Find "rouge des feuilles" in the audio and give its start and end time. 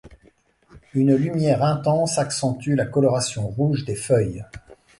3.47-4.43